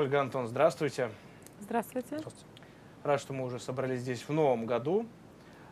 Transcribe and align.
Ольга 0.00 0.22
Антон, 0.22 0.46
здравствуйте. 0.48 1.10
Здравствуйте. 1.60 2.16
Рад, 3.04 3.20
что 3.20 3.34
мы 3.34 3.44
уже 3.44 3.60
собрались 3.60 4.00
здесь 4.00 4.26
в 4.26 4.32
новом 4.32 4.64
году. 4.64 5.04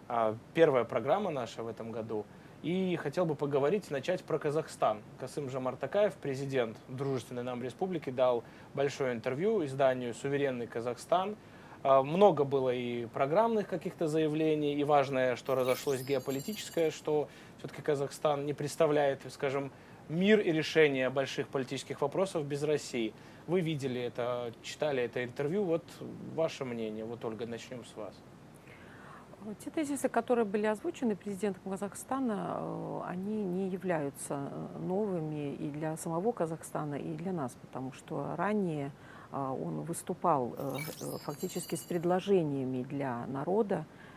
А, 0.06 0.36
Первая 0.52 0.84
программа 0.84 1.30
наша 1.30 1.62
в 1.62 1.66
этом 1.66 1.93
году. 1.93 2.26
И 2.62 2.94
хотел 2.96 3.25
бы 3.25 3.34
поговорить, 3.34 3.90
начать 3.90 4.22
про 4.22 4.38
Казахстан. 4.38 5.00
Касым 5.18 5.48
Жамартакаев, 5.48 6.12
президент 6.12 6.76
дружественной 6.88 7.43
нам 7.43 7.62
республики, 7.62 8.11
дал 8.11 8.44
большое 8.75 9.14
интервью 9.14 9.64
изданию 9.64 10.12
«Суверенный 10.12 10.66
Казахстан». 10.66 11.34
А, 11.82 12.02
Много 12.02 12.45
было 12.45 12.68
и 12.68 13.06
программных 13.06 13.66
каких-то 13.66 14.08
заявлений, 14.08 14.75
и 14.75 14.84
важное, 14.84 15.36
что 15.36 15.54
разошлось 15.54 16.03
геополитическое, 16.03 16.90
что 16.90 17.31
все-таки 17.58 17.82
Казахстан 17.82 18.46
не 18.46 18.54
представляет, 18.54 19.21
скажем, 19.30 19.71
мир 20.08 20.40
и 20.40 20.53
решение 20.53 21.11
больших 21.11 21.48
политических 21.48 22.00
вопросов 22.00 22.46
без 22.46 22.62
России. 22.62 23.12
Вы 23.46 23.61
видели 23.61 24.00
это, 24.00 24.53
читали 24.62 25.03
это 25.03 25.25
интервью. 25.25 25.64
Вот 25.64 25.84
ваше 26.34 26.64
мнение. 26.64 27.04
Вот, 27.04 27.25
Ольга, 27.25 27.46
начнем 27.46 27.84
с 27.84 27.96
вас. 27.96 28.14
Те 29.64 29.71
тезисы, 29.71 30.08
которые 30.08 30.44
были 30.44 30.67
озвучены 30.67 31.14
президентом 31.14 31.62
Казахстана, 31.71 32.58
э, 32.58 33.00
они 33.06 33.44
не 33.44 33.69
являются 33.69 34.34
э, 34.50 34.78
новыми 34.81 35.55
и 35.55 35.70
для 35.70 35.97
самого 35.97 36.33
Казахстана, 36.33 36.97
и 36.97 37.14
для 37.14 37.33
нас, 37.33 37.56
потому 37.61 37.92
что 37.92 38.34
ранее 38.36 38.91
э, 39.31 39.36
он 39.36 39.83
выступал 39.83 40.55
э, 40.59 40.77
э, 41.00 41.19
фактически 41.25 41.77
с 41.77 41.81
предложениями 41.81 42.83
для 42.83 43.27
народа 43.27 43.86
э, 43.86 44.08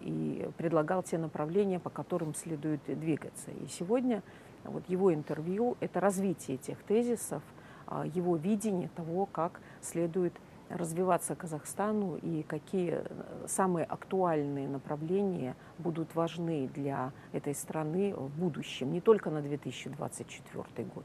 и 0.00 0.48
предлагал 0.56 1.02
те 1.02 1.18
направления, 1.18 1.78
по 1.78 1.90
которым 1.90 2.34
следует 2.34 2.80
двигаться. 2.86 3.50
И 3.50 3.66
сегодня 3.68 4.22
вот 4.64 4.88
его 4.88 5.12
интервью– 5.12 5.76
это 5.80 6.00
развитие 6.00 6.56
этих 6.56 6.82
тезисов, 6.82 7.42
а, 7.86 8.06
его 8.06 8.36
видение 8.36 8.88
того, 8.94 9.26
как 9.26 9.60
следует 9.80 10.34
развиваться 10.68 11.34
Казахстану 11.34 12.16
и 12.16 12.42
какие 12.42 13.00
э, 13.02 13.46
самые 13.46 13.86
актуальные 13.86 14.68
направления 14.68 15.56
будут 15.78 16.14
важны 16.14 16.68
для 16.74 17.12
этой 17.32 17.54
страны 17.54 18.14
в 18.14 18.28
будущем, 18.38 18.92
не 18.92 19.00
только 19.00 19.30
на 19.30 19.40
2024 19.40 20.88
год. 20.94 21.04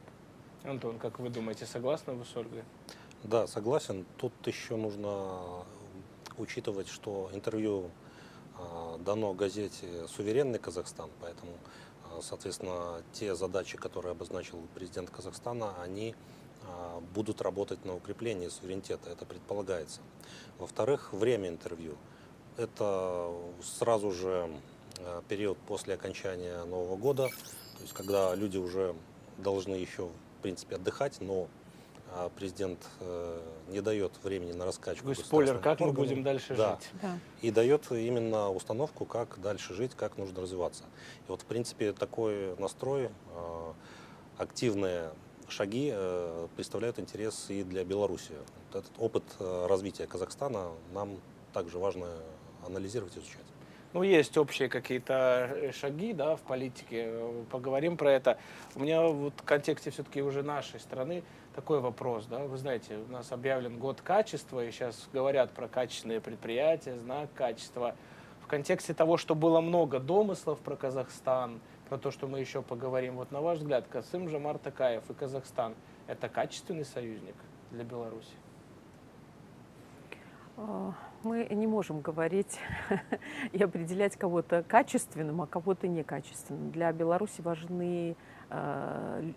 Антон, 0.65 0.99
как 0.99 1.19
вы 1.19 1.29
думаете, 1.29 1.65
согласны 1.65 2.13
вы 2.13 2.25
с 2.25 2.35
Ольгой? 2.35 2.63
Да, 3.23 3.47
согласен. 3.47 4.05
Тут 4.17 4.33
еще 4.45 4.75
нужно 4.75 5.63
учитывать, 6.37 6.89
что 6.89 7.29
интервью 7.33 7.85
а, 7.85 8.02
дано 8.99 9.33
газете 9.33 10.07
«Суверенный 10.07 10.59
Казахстан», 10.59 11.09
поэтому, 11.21 11.51
а, 12.05 12.21
соответственно, 12.21 13.01
те 13.13 13.35
задачи, 13.35 13.77
которые 13.77 14.11
обозначил 14.11 14.59
президент 14.75 15.09
Казахстана, 15.09 15.73
они 15.81 16.15
а, 16.63 17.01
будут 17.13 17.41
работать 17.41 17.83
на 17.85 17.95
укрепление 17.95 18.49
суверенитета, 18.49 19.09
это 19.09 19.25
предполагается. 19.25 20.01
Во-вторых, 20.59 21.13
время 21.13 21.49
интервью. 21.49 21.95
Это 22.57 23.31
сразу 23.61 24.11
же 24.11 24.49
а, 24.99 25.21
период 25.27 25.57
после 25.67 25.95
окончания 25.95 26.63
Нового 26.65 26.95
года, 26.95 27.27
то 27.27 27.81
есть 27.81 27.93
когда 27.93 28.35
люди 28.35 28.57
уже 28.57 28.95
должны 29.37 29.75
еще, 29.75 30.07
в 30.39 30.41
принципе, 30.41 30.75
отдыхать, 30.75 31.19
но 31.19 31.47
а, 32.15 32.29
президент 32.29 32.79
э, 32.99 33.41
не 33.69 33.81
дает 33.81 34.11
времени 34.23 34.51
на 34.51 34.65
раскачку. 34.65 35.07
Вы 35.07 35.15
спойлер, 35.15 35.57
как 35.57 35.79
мы 35.79 35.87
органов. 35.87 36.07
будем 36.07 36.23
дальше 36.23 36.55
Да. 36.55 36.77
жить? 36.79 36.89
Да. 37.01 37.17
И 37.41 37.49
дает 37.49 37.91
именно 37.91 38.51
установку, 38.51 39.05
как 39.05 39.41
дальше 39.41 39.73
жить, 39.73 39.93
как 39.95 40.17
нужно 40.17 40.41
развиваться. 40.41 40.83
И 41.27 41.31
вот, 41.31 41.41
в 41.41 41.45
принципе, 41.45 41.91
такой 41.91 42.55
настрой, 42.57 43.05
э, 43.05 43.73
активные 44.37 45.09
шаги 45.47 45.91
э, 45.91 46.47
представляют 46.55 46.99
интерес 46.99 47.45
и 47.49 47.63
для 47.63 47.83
Беларуси. 47.83 48.33
Вот 48.71 48.83
этот 48.83 48.91
опыт 48.99 49.23
э, 49.39 49.65
развития 49.67 50.05
Казахстана 50.05 50.69
нам 50.93 51.17
также 51.51 51.79
важно 51.79 52.07
анализировать 52.65 53.15
и 53.15 53.19
изучать. 53.19 53.41
Ну, 53.93 54.01
есть 54.01 54.35
общие 54.37 54.69
какие-то 54.69 55.71
шаги 55.79 56.13
да, 56.13 56.35
в 56.35 56.41
политике, 56.41 57.13
поговорим 57.51 57.95
про 57.95 58.11
это. 58.11 58.39
У 58.73 58.79
меня 58.79 59.03
вот 59.03 59.33
в 59.37 59.43
контексте 59.43 59.91
все-таки 59.91 60.23
уже 60.23 60.41
нашей 60.41 60.79
страны 60.79 61.23
такой 61.53 61.79
вопрос. 61.79 62.25
Да? 62.25 62.39
Вы 62.39 62.57
знаете, 62.57 62.97
у 62.97 63.11
нас 63.11 63.31
объявлен 63.31 63.77
год 63.77 64.01
качества, 64.01 64.65
и 64.65 64.71
сейчас 64.71 65.07
говорят 65.13 65.51
про 65.51 65.67
качественные 65.67 66.19
предприятия, 66.19 66.97
знак 66.97 67.29
качества. 67.33 67.95
В 68.41 68.47
контексте 68.47 68.93
того, 68.93 69.17
что 69.17 69.35
было 69.35 69.61
много 69.61 69.99
домыслов 69.99 70.59
про 70.59 70.75
Казахстан, 70.75 71.61
про 71.89 71.97
то, 71.97 72.11
что 72.11 72.27
мы 72.27 72.39
еще 72.39 72.61
поговорим, 72.61 73.15
вот 73.15 73.31
на 73.31 73.41
ваш 73.41 73.59
взгляд, 73.59 73.85
Касым 73.87 74.29
Жамар 74.29 74.57
Такаев 74.57 75.09
и 75.09 75.13
Казахстан– 75.13 75.75
это 76.07 76.27
качественный 76.27 76.85
союзник 76.85 77.35
для 77.71 77.83
Беларуси? 77.83 78.35
А, 80.57 80.93
Мы 81.23 81.47
не 81.51 81.67
можем 81.67 82.01
говорить 82.01 82.59
и 83.51 83.63
определять 83.63 84.15
кого-то 84.17 84.63
качественным, 84.63 85.41
а 85.41 85.47
кого-то 85.47 85.87
некачественным. 85.87 86.71
Для 86.71 86.91
Беларуси 86.91 87.41
важны 87.41 88.15
э, 88.49 89.31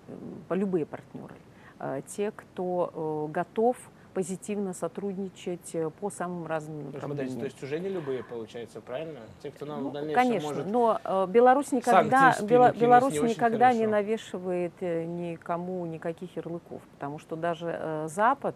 любые 0.51 0.85
партнеры. 0.85 1.35
Э, 1.79 2.01
Те, 2.07 2.31
кто 2.31 3.27
э, 3.29 3.33
готов 3.33 3.77
позитивно 4.15 4.73
сотрудничать 4.73 5.75
э, 5.75 5.91
по 5.91 6.09
самым 6.09 6.47
разным 6.47 6.91
направлениям. 6.91 7.39
то 7.39 7.45
есть 7.45 7.63
уже 7.63 7.79
не 7.79 7.91
любые, 7.91 8.25
получается, 8.25 8.81
правильно? 8.81 9.21
Те, 9.43 9.51
кто 9.51 9.67
нам 9.67 9.83
Ну, 9.83 9.91
в 9.91 9.93
дальнейшем 9.93 10.23
конечно, 10.23 10.49
может... 10.49 10.67
но 10.67 11.27
Беларусь 11.27 11.73
никогда, 11.73 12.35
Бела- 12.41 12.75
Беларусь 12.75 13.21
не 13.21 13.29
никогда 13.29 13.75
не 13.75 13.87
навешивает 13.87 14.73
никому 14.81 15.85
никаких 15.85 16.35
ярлыков, 16.35 16.81
потому 16.95 17.19
что 17.19 17.37
даже 17.37 18.07
Запад, 18.07 18.55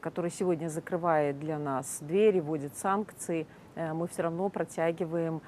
который 0.00 0.30
сегодня 0.30 0.68
закрывает 0.68 1.38
для 1.38 1.58
нас 1.58 1.98
двери, 2.00 2.40
вводит 2.40 2.76
санкции, 2.76 3.46
мы 3.76 4.08
все 4.08 4.22
равно 4.22 4.48
протягиваем 4.48 5.40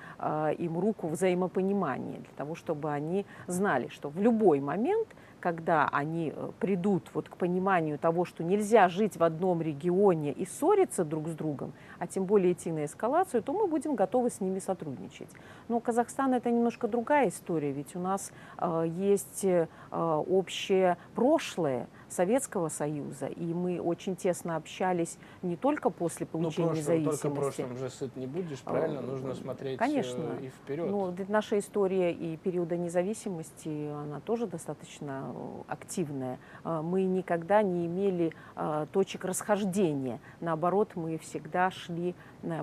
им 0.59 0.79
руку 0.79 1.09
взаимопонимания 1.09 2.19
для 2.19 2.35
того, 2.37 2.55
чтобы 2.55 2.93
они 2.93 3.27
знали, 3.49 3.89
что 3.89 4.09
в 4.09 4.19
любой 4.21 4.61
момент 4.61 5.09
когда 5.47 5.89
они 5.93 6.33
э, 6.35 6.51
придут 6.59 7.05
вот 7.15 7.29
к 7.29 7.37
пониманию 7.37 8.01
того, 8.01 8.25
что 8.25 8.43
нельзя 8.43 8.89
жить 8.89 9.17
в 9.17 9.23
одном 9.23 9.63
регионе 9.63 10.33
и 10.33 10.45
ссориться 10.45 11.05
друг 11.05 11.29
с 11.29 11.35
другом, 11.35 11.73
а 12.01 12.09
тем 12.09 12.25
более 12.25 12.53
идти 12.53 12.73
на 12.73 12.85
эскалацию, 12.85 13.45
то 13.45 13.53
мы 13.53 13.69
будем 13.69 13.95
готовы 13.95 14.29
с 14.29 14.41
ними 14.41 14.59
сотрудничать. 14.59 15.29
Но 15.69 15.79
Казахстан 15.79 16.35
это 16.35 16.51
немножко 16.51 16.89
другая 16.89 17.29
история, 17.29 17.71
ведь 17.71 17.95
у 17.95 18.01
нас 18.01 18.33
э, 18.59 18.87
есть 18.89 19.45
э, 19.45 19.69
общее 19.93 20.97
прошлое 21.15 21.87
Советского 22.09 22.69
Союза, 22.69 23.27
и 23.27 23.45
мы 23.53 23.81
очень 23.81 24.17
тесно 24.17 24.57
общались 24.57 25.19
не 25.43 25.57
только 25.57 25.91
после 25.91 26.27
Ну, 26.33 26.39
получения 26.39 26.67
прошлым, 26.69 26.85
только 26.85 27.01
независимости. 27.01 27.41
прошлым 27.41 27.77
же 27.79 27.91
сыт 27.91 28.17
не 28.17 28.27
будешь, 28.27 28.61
правильно? 28.61 29.01
А, 29.01 29.03
Нужно 29.03 29.35
смотреть 29.35 29.79
конечно. 29.79 30.37
э, 30.41 30.45
и 30.47 30.49
вперед. 30.49 30.89
Ну, 30.91 31.11
ведь 31.11 31.29
наша 31.29 31.59
история 31.59 32.13
и 32.13 32.37
периода 32.37 32.77
независимости, 32.77 33.89
она 33.91 34.21
тоже 34.21 34.47
достаточно 34.47 35.33
э, 35.35 35.63
активная. 35.69 36.39
Э, 36.65 36.81
Мы 36.83 37.05
никогда 37.05 37.63
не 37.63 37.87
имели 37.87 38.33
э, 38.55 38.87
точек 38.93 39.25
расхождения. 39.25 40.21
Наоборот, 40.41 40.93
мы 40.95 41.19
всегда 41.19 41.71
шли 41.71 42.15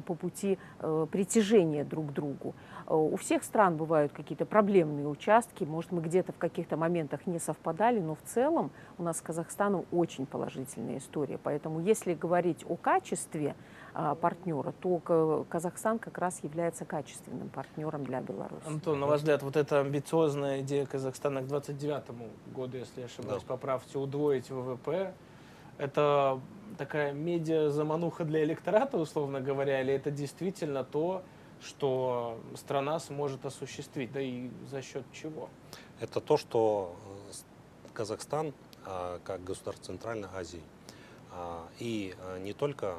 по 0.06 0.16
пути 0.16 0.58
э, 0.80 1.08
притяжения 1.12 1.84
друг 1.84 2.08
к 2.08 2.12
другу. 2.14 2.56
Э, 2.88 2.94
У 2.96 3.16
всех 3.18 3.44
стран 3.44 3.76
бывают 3.78 4.12
какие-то 4.14 4.46
проблемные 4.46 5.08
участки, 5.08 5.64
может, 5.64 5.92
мы 5.92 6.02
где-то 6.02 6.32
в 6.32 6.38
каких-то 6.38 6.78
моментах 6.78 7.28
не 7.28 7.40
совпадали, 7.40 8.00
но 8.00 8.16
в 8.16 8.22
целом 8.24 8.72
у 8.98 9.04
нас 9.04 9.18
с 9.18 9.22
Казахстаном 9.22 9.86
очень 9.92 10.26
положительная 10.26 10.98
история. 10.98 11.38
Поэтому 11.42 11.80
если 11.80 12.14
говорить 12.14 12.66
о 12.68 12.76
качестве 12.76 13.56
партнера, 14.22 14.72
то 14.82 14.98
Ка- 15.00 15.44
Казахстан 15.50 16.00
как 16.00 16.18
раз 16.18 16.40
является 16.44 16.84
качественным 16.86 17.50
партнером 17.50 18.04
для 18.04 18.22
Беларуси. 18.22 18.64
Антон, 18.66 19.00
на 19.00 19.06
ваш 19.06 19.20
взгляд, 19.20 19.44
вот 19.44 19.56
эта 19.56 19.82
амбициозная 19.82 20.62
идея 20.62 20.86
Казахстана 20.86 21.42
к 21.42 21.48
29 21.48 22.04
году, 22.56 22.78
если 22.78 23.02
я 23.02 23.06
ошибаюсь, 23.06 23.44
Да. 23.44 23.48
поправьте, 23.48 23.98
удвоить 24.00 24.50
ВВП, 24.50 25.14
это 25.78 26.40
такая 26.78 27.14
медиа-замануха 27.14 28.24
для 28.24 28.44
электората, 28.44 28.98
условно 28.98 29.42
говоря, 29.42 29.82
или 29.82 29.94
это 29.94 30.12
действительно 30.12 30.84
то, 30.84 31.24
что 31.62 32.40
страна 32.56 33.00
сможет 33.00 33.46
осуществить, 33.46 34.12
да 34.12 34.22
и 34.22 34.50
за 34.70 34.82
счет 34.82 35.06
чего? 35.14 35.50
Это 36.00 36.20
то, 36.20 36.38
что 36.38 36.96
э, 37.30 37.92
Казахстан, 37.94 38.54
а, 38.86 39.20
как 39.24 39.44
государство 39.44 39.86
Центральной 39.86 40.28
Азии, 40.34 40.64
а, 41.32 41.66
и 41.80 42.16
а, 42.20 42.40
не 42.40 42.54
только 42.54 42.96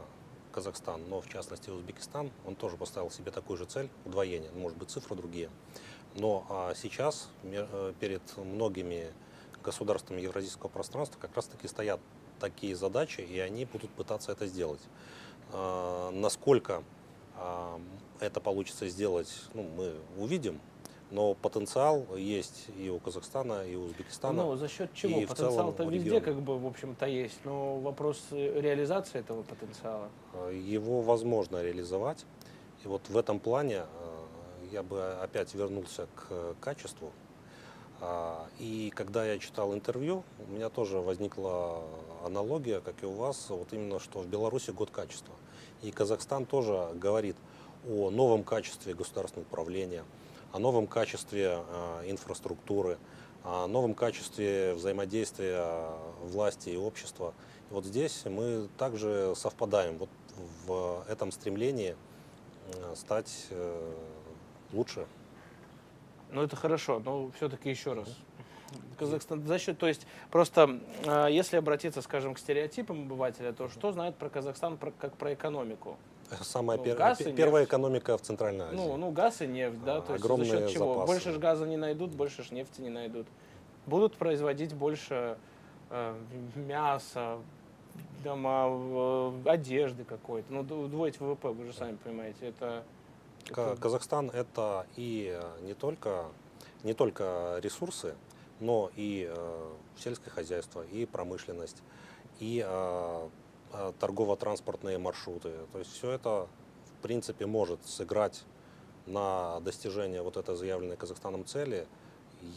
Казахстан, 0.52 1.02
но 1.08 1.20
в 1.20 1.28
частности 1.28 1.68
Узбекистан, 1.68 2.30
он 2.46 2.54
тоже 2.54 2.76
поставил 2.76 3.10
себе 3.10 3.30
такую 3.30 3.58
же 3.58 3.64
цель, 3.66 3.90
удвоение, 4.04 4.50
может 4.52 4.78
быть 4.78 4.88
цифры 4.90 5.16
другие. 5.16 5.50
Но 6.14 6.72
сейчас 6.76 7.28
э, 7.42 7.92
перед 7.98 8.22
многими 8.36 9.12
государствами 9.64 10.20
евразийского 10.20 10.68
пространства 10.68 11.18
как 11.18 11.34
раз 11.34 11.46
таки 11.46 11.66
стоят 11.66 11.98
такие 12.40 12.74
задачи, 12.76 13.20
и 13.20 13.38
они 13.38 13.64
будут 13.64 13.90
пытаться 13.90 14.32
это 14.32 14.46
сделать. 14.46 14.80
А, 15.52 16.10
Насколько 16.10 16.82
а, 17.36 17.80
это 18.20 18.40
получится 18.40 18.88
сделать, 18.88 19.32
ну, 19.54 19.62
мы 19.76 19.94
увидим. 20.18 20.60
Но 21.10 21.34
потенциал 21.34 22.06
есть 22.16 22.66
и 22.76 22.88
у 22.88 22.98
Казахстана, 22.98 23.64
и 23.64 23.76
у 23.76 23.84
Узбекистана. 23.84 24.42
Ну, 24.42 24.56
за 24.56 24.68
счет 24.68 24.92
чего? 24.94 25.20
Потенциал-то 25.20 25.84
везде 25.84 26.20
как 26.20 26.40
бы, 26.40 26.58
в 26.58 26.66
общем-то, 26.66 27.06
есть. 27.06 27.38
Но 27.44 27.78
вопрос 27.78 28.20
э, 28.30 28.60
реализации 28.60 29.20
этого 29.20 29.42
потенциала. 29.42 30.08
Э, 30.32 30.52
Его 30.52 31.02
возможно 31.02 31.62
реализовать. 31.62 32.24
И 32.84 32.88
вот 32.88 33.08
в 33.08 33.16
этом 33.16 33.38
плане 33.38 33.84
я 34.74 34.82
бы 34.82 35.14
опять 35.22 35.54
вернулся 35.54 36.08
к 36.16 36.26
э, 36.30 36.54
качеству. 36.60 37.12
А, 38.00 38.46
И 38.58 38.92
когда 38.94 39.24
я 39.24 39.38
читал 39.38 39.74
интервью, 39.74 40.24
у 40.38 40.52
меня 40.52 40.68
тоже 40.68 40.98
возникла 40.98 41.82
аналогия, 42.24 42.80
как 42.80 43.02
и 43.02 43.06
у 43.06 43.12
вас, 43.12 43.46
вот 43.48 43.72
именно 43.72 43.98
что 44.00 44.20
в 44.20 44.26
Беларуси 44.26 44.70
год 44.70 44.90
качества. 44.90 45.34
И 45.82 45.90
Казахстан 45.90 46.46
тоже 46.46 46.88
говорит 46.94 47.36
о 47.88 48.10
новом 48.10 48.44
качестве 48.44 48.94
государственного 48.94 49.46
управления, 49.46 50.04
о 50.52 50.58
новом 50.58 50.86
качестве 50.86 51.58
э, 51.58 52.10
инфраструктуры, 52.10 52.98
о 53.44 53.66
новом 53.66 53.94
качестве 53.94 54.74
взаимодействия 54.74 55.90
власти 56.22 56.70
и 56.70 56.76
общества. 56.76 57.34
И 57.70 57.74
вот 57.74 57.84
здесь 57.84 58.24
мы 58.24 58.68
также 58.78 59.34
совпадаем 59.36 59.98
вот 59.98 60.08
в 60.66 61.04
этом 61.08 61.30
стремлении 61.30 61.96
э, 62.72 62.94
стать 62.96 63.46
э, 63.50 63.92
лучше. 64.72 65.06
Ну, 66.34 66.42
это 66.42 66.56
хорошо, 66.56 67.00
но 67.04 67.30
все-таки 67.36 67.70
еще 67.70 67.92
раз. 67.92 68.08
Казахстан 68.98 69.46
за 69.46 69.58
счет, 69.60 69.78
то 69.78 69.86
есть 69.86 70.04
просто 70.32 70.80
э, 71.04 71.28
если 71.30 71.56
обратиться, 71.56 72.02
скажем, 72.02 72.34
к 72.34 72.38
стереотипам 72.40 73.02
обывателя, 73.02 73.52
то 73.52 73.68
что 73.68 73.92
знает 73.92 74.16
про 74.16 74.28
Казахстан 74.28 74.76
про- 74.76 74.90
как 74.90 75.14
про 75.16 75.32
экономику? 75.34 75.96
Самая 76.40 76.76
Ну, 76.78 76.84
пер- 76.84 76.96
газ 76.96 77.20
и 77.20 77.24
пе- 77.24 77.32
первая 77.32 77.62
нефть. 77.62 77.70
экономика 77.70 78.18
в 78.18 78.22
Центральной 78.22 78.64
Азии. 78.66 78.74
Ну, 78.76 78.96
ну, 78.96 79.10
газ 79.12 79.42
и 79.42 79.46
нефть, 79.46 79.84
да, 79.84 79.98
А, 79.98 80.00
то 80.00 80.14
есть 80.14 80.24
за 80.24 80.44
счет 80.44 80.70
чего? 80.70 80.94
запасы. 80.94 81.06
Больше 81.12 81.32
ж 81.32 81.38
газа 81.38 81.66
не 81.66 81.76
найдут, 81.76 82.10
больше 82.10 82.42
ж 82.42 82.50
нефти 82.50 82.80
не 82.80 82.90
найдут. 82.90 83.26
Будут 83.86 84.16
производить 84.16 84.74
больше 84.74 85.36
э, 85.90 86.14
мяса, 86.56 87.38
дома, 88.24 88.66
э, 88.70 89.32
одежды 89.44 90.02
какой-то. 90.04 90.52
Ну, 90.52 90.60
удвоить 90.62 91.20
ВВП, 91.20 91.50
вы 91.50 91.66
же 91.66 91.72
сами 91.72 91.96
понимаете, 92.02 92.48
это... 92.48 92.82
Казахстан 93.52 94.30
это 94.30 94.86
и 94.96 95.30
э, 95.34 95.60
не 95.62 95.74
только, 95.74 96.24
не 96.82 96.94
только 96.94 97.58
ресурсы, 97.62 98.14
но 98.60 98.90
и 98.96 99.28
э, 99.30 99.72
сельское 99.98 100.30
хозяйство, 100.30 100.82
и 100.82 101.04
промышленность, 101.06 101.82
и 102.40 102.64
э, 102.66 103.28
э, 103.72 103.92
торгово-транспортные 104.00 104.98
маршруты. 104.98 105.52
То 105.72 105.78
есть 105.78 105.92
все 105.92 106.12
это, 106.12 106.46
в 106.98 107.02
принципе, 107.02 107.46
может 107.46 107.84
сыграть 107.86 108.44
на 109.06 109.60
достижение 109.60 110.22
вот 110.22 110.36
этой 110.36 110.56
заявленной 110.56 110.96
Казахстаном 110.96 111.44
цели, 111.44 111.86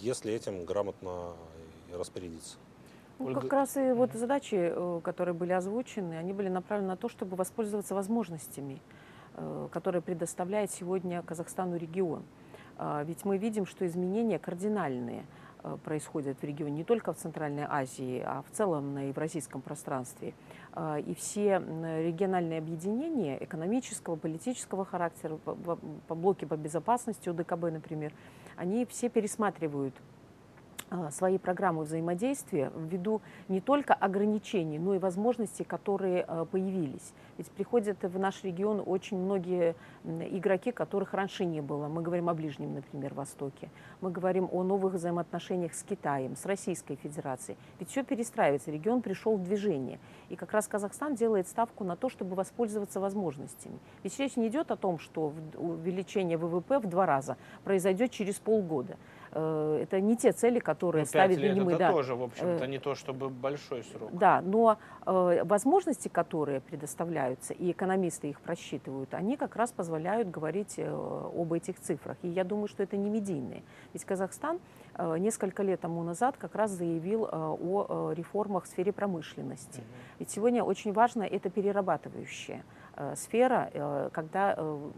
если 0.01 0.33
этим 0.33 0.65
грамотно 0.65 1.33
распорядиться. 1.93 2.57
Ну, 3.19 3.27
Ольга- 3.27 3.41
как 3.41 3.53
раз 3.53 3.77
и 3.77 3.91
вот 3.93 4.13
задачи, 4.13 4.55
э, 4.55 5.01
которые 5.03 5.33
были 5.33 5.51
озвучены, 5.51 6.13
они 6.15 6.33
были 6.33 6.49
направлены 6.49 6.89
на 6.89 6.97
то, 6.97 7.09
чтобы 7.09 7.35
воспользоваться 7.35 7.95
возможностями, 7.95 8.79
э, 9.37 9.67
которые 9.71 10.01
предоставляет 10.01 10.71
сегодня 10.71 11.21
Казахстану 11.21 11.77
регион. 11.77 12.23
А, 12.77 13.03
Ведь 13.03 13.25
мы 13.25 13.37
видим, 13.37 13.65
что 13.65 13.85
изменения 13.85 14.37
кардинальные 14.39 15.25
э, 15.63 15.77
происходят 15.83 16.37
в 16.39 16.43
регионе 16.43 16.77
не 16.77 16.83
только 16.83 17.13
в 17.13 17.17
Центральной 17.17 17.65
Азии, 17.67 18.21
а 18.25 18.41
в 18.41 18.51
целом 18.55 18.93
на 18.93 19.07
евразийском 19.09 19.61
пространстве. 19.61 20.33
А, 20.73 20.97
И 20.99 21.13
все 21.15 21.59
региональные 21.59 22.59
объединения 22.59 23.43
экономического, 23.43 24.15
политического 24.15 24.85
характера, 24.85 25.37
по- 25.37 26.15
блоке 26.15 26.45
по 26.45 26.57
безопасности 26.57 27.29
ОДКБ, 27.29 27.71
например, 27.71 28.13
они 28.57 28.85
все 28.85 29.09
пересматривают 29.09 29.95
свои 31.11 31.37
программы 31.37 31.83
взаимодействия 31.83 32.71
ввиду 32.75 33.21
не 33.47 33.61
только 33.61 33.93
ограничений, 33.93 34.79
но 34.79 34.95
и 34.95 34.99
возможностей, 34.99 35.63
которые 35.63 36.23
а, 36.23 36.45
появились. 36.45 37.13
Ведь 37.37 37.51
приходят 37.51 38.01
в 38.01 38.19
наш 38.19 38.43
регион 38.43 38.81
очень 38.85 39.17
многие 39.17 39.75
игроки, 40.03 40.71
которых 40.71 41.13
раньше 41.13 41.45
не 41.45 41.61
было. 41.61 41.87
Мы 41.87 42.01
говорим 42.01 42.29
о 42.29 42.33
Ближнем, 42.33 42.73
например, 42.73 43.13
Востоке. 43.13 43.69
Мы 44.01 44.11
говорим 44.11 44.49
о 44.51 44.63
новых 44.63 44.93
взаимоотношениях 44.93 45.73
с 45.73 45.83
Китаем, 45.83 46.35
с 46.35 46.45
Российской 46.45 46.95
Федерацией. 46.95 47.57
Ведь 47.79 47.89
все 47.89 48.03
перестраивается, 48.03 48.71
регион 48.71 49.01
пришел 49.01 49.35
в 49.35 49.43
движение. 49.43 49.99
И 50.29 50.35
как 50.35 50.51
раз 50.53 50.67
Казахстан 50.67 51.15
делает 51.15 51.47
ставку 51.47 51.83
на 51.83 51.95
то, 51.95 52.09
чтобы 52.09 52.35
воспользоваться 52.35 52.99
возможностями. 52.99 53.79
Ведь 54.03 54.17
речь 54.19 54.35
не 54.35 54.47
идет 54.47 54.71
о 54.71 54.75
том, 54.77 54.99
что 54.99 55.33
увеличение 55.55 56.37
ВВП 56.37 56.79
в 56.79 56.87
два 56.87 57.05
раза 57.05 57.37
произойдет 57.63 58.11
через 58.11 58.35
полгода. 58.35 58.97
Э, 59.37 59.79
Это 59.83 60.01
не 60.01 60.17
те 60.17 60.31
цели, 60.31 60.59
которые 60.59 61.03
Ну, 61.03 61.05
ставит 61.05 61.37
лет 61.37 61.53
Бенимы. 61.53 61.73
это 61.73 61.79
да. 61.79 61.91
тоже, 61.91 62.15
в 62.15 62.23
общем-то, 62.23 62.63
Э, 62.65 62.67
не 62.67 62.79
то 62.79 62.95
чтобы 62.95 63.29
большой 63.29 63.83
срок. 63.83 64.09
Да, 64.11 64.41
но 64.41 64.77
э, 65.05 65.43
возможности, 65.43 66.07
которые 66.07 66.59
предоставляются, 66.61 67.53
и 67.53 67.71
экономисты 67.71 68.29
их 68.29 68.41
просчитывают, 68.41 69.13
они 69.13 69.37
как 69.37 69.55
раз 69.55 69.71
позволяют 69.71 70.29
говорить 70.31 70.79
об 70.79 71.53
этих 71.53 71.79
цифрах. 71.79 72.17
И 72.23 72.27
я 72.27 72.43
думаю, 72.43 72.67
что 72.67 72.83
это 72.83 72.97
не 72.97 73.09
медийные. 73.09 73.61
Ведь 73.93 74.05
Казахстан 74.05 74.59
несколько 75.19 75.61
лет 75.63 75.81
тому 75.81 76.03
назад 76.03 76.35
как 76.37 76.55
раз 76.55 76.71
заявил 76.71 77.27
о 77.31 78.13
реформах 78.15 78.63
в 78.63 78.67
сфере 78.67 78.91
промышленности. 78.91 79.83
Ведь 80.19 80.31
сегодня 80.31 80.63
очень 80.63 80.91
важно 80.93 81.23
это 81.23 81.49
перерабатывающая 81.49 82.57
э, 82.57 82.86
сфера, 83.15 83.69
э, 83.73 84.09
когда 84.11 84.55
э, 84.57 84.89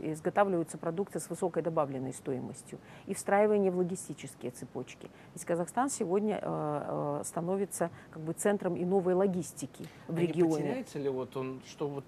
изготавливаются 0.00 0.78
продукты 0.78 1.20
с 1.20 1.28
высокой 1.28 1.62
добавленной 1.62 2.12
стоимостью 2.12 2.78
и 3.06 3.14
встраивание 3.14 3.70
в 3.70 3.76
логистические 3.78 4.50
цепочки. 4.50 5.10
Ведь 5.34 5.44
Казахстан 5.44 5.90
сегодня 5.90 6.38
э, 6.40 7.20
э, 7.20 7.24
становится 7.24 7.90
как 8.10 8.22
бы 8.22 8.32
центром 8.32 8.76
и 8.76 8.84
новой 8.84 9.14
логистики 9.14 9.84
в 10.08 10.16
А 10.16 10.20
не 10.20 10.26
регионе. 10.26 10.54
потеряется 10.56 10.98
ли 10.98 11.08
вот 11.08 11.36
он, 11.36 11.60
что 11.66 11.88
вот 11.88 12.04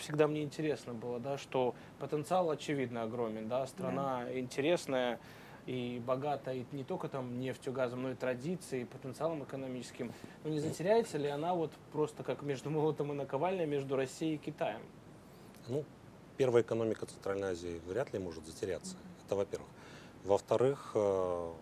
всегда 0.00 0.26
мне 0.26 0.42
интересно 0.42 0.94
было, 0.94 1.20
да, 1.20 1.38
что 1.38 1.74
потенциал 1.98 2.50
очевидно 2.50 3.02
огромен, 3.02 3.48
да, 3.48 3.66
страна 3.66 4.24
интересная 4.34 5.18
и 5.66 6.02
богата 6.06 6.52
и 6.52 6.64
не 6.72 6.84
только 6.84 7.08
там 7.08 7.38
нефтью, 7.40 7.72
газом, 7.72 8.02
но 8.02 8.10
и 8.10 8.14
традицией, 8.14 8.86
потенциалом 8.86 9.44
экономическим. 9.44 10.12
Но 10.42 10.50
не 10.50 10.60
затеряется 10.60 11.18
ли 11.18 11.28
она 11.28 11.54
вот 11.54 11.72
просто 11.92 12.22
как 12.22 12.42
между 12.42 12.70
молотом 12.70 13.12
и 13.12 13.14
наковальней 13.14 13.66
между 13.66 13.96
Россией 13.96 14.34
и 14.34 14.38
Китаем? 14.38 14.80
Ну, 15.68 15.84
первая 16.36 16.62
экономика 16.62 17.06
Центральной 17.06 17.52
Азии 17.52 17.80
вряд 17.86 18.12
ли 18.12 18.18
может 18.18 18.46
затеряться. 18.46 18.96
Это 19.24 19.36
во-первых. 19.36 19.68
Во-вторых, 20.24 20.92
э, 20.94 21.52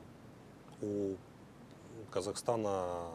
у 0.83 1.17
Казахстана 2.11 3.09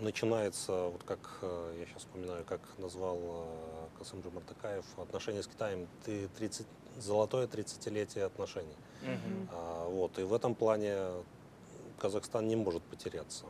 начинается, 0.00 0.86
вот 0.86 1.02
как 1.04 1.18
э, 1.42 1.76
я 1.78 1.86
сейчас 1.86 1.98
вспоминаю, 1.98 2.44
как 2.44 2.60
назвал 2.78 3.18
э, 3.18 3.98
Касым 3.98 4.22
Мартакаев, 4.32 4.84
отношения 4.98 5.42
с 5.42 5.46
Китаем 5.46 5.86
ты 6.04 6.28
30, 6.38 6.66
золотое 6.98 7.46
30-летие 7.46 8.24
отношений. 8.24 8.76
Мгм. 9.02 9.48
А, 9.52 9.88
вот, 9.88 10.18
и 10.18 10.22
в 10.22 10.34
этом 10.34 10.54
плане 10.54 10.96
Казахстан 11.98 12.48
не 12.48 12.56
может 12.56 12.82
потеряться 12.82 13.44